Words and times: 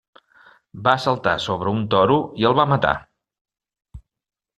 Va 0.85 0.93
saltar 1.03 1.33
sobre 1.43 1.73
un 1.79 1.83
toro 1.91 2.15
i 2.45 2.47
el 2.53 2.57
va 2.61 2.65
matar. 2.73 2.95